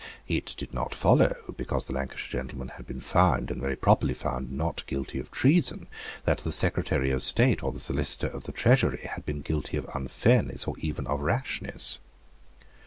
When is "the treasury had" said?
8.45-9.27